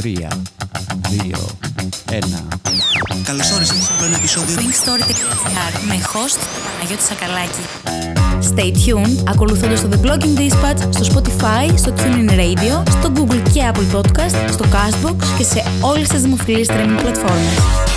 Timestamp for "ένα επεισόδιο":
4.04-4.56